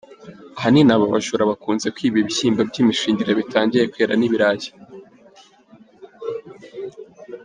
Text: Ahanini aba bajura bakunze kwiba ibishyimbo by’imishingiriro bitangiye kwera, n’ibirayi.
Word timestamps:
Ahanini 0.57 0.91
aba 0.95 1.05
bajura 1.13 1.49
bakunze 1.51 1.87
kwiba 1.95 2.17
ibishyimbo 2.21 2.61
by’imishingiriro 2.69 3.39
bitangiye 3.41 3.85
kwera, 3.91 4.13
n’ibirayi. 4.17 4.69